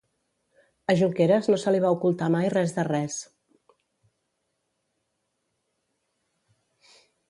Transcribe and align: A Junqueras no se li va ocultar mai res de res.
A 0.91 0.95
Junqueras 1.01 1.49
no 1.51 1.59
se 1.65 1.73
li 1.75 1.81
va 1.83 1.91
ocultar 1.97 2.31
mai 2.37 2.51
res 2.55 2.75
de 2.79 2.87
res. 2.89 3.19